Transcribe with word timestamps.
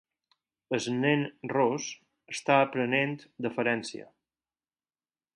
El 0.77 0.85
nen 1.01 1.25
ros 1.51 1.89
està 2.35 2.57
aprenent 2.69 3.13
deferència. 3.47 4.09